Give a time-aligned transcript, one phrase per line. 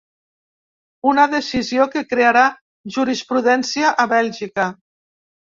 [1.11, 2.47] Una decisió que crearà
[2.97, 4.69] jurisprudència a Bèlgica.